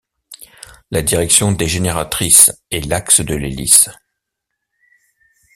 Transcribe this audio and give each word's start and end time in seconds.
La 0.89 1.03
direction 1.03 1.51
des 1.51 1.67
génératrices 1.67 2.51
est 2.71 2.87
l'axe 2.87 3.21
de 3.21 3.35
l'hélice. 3.35 3.87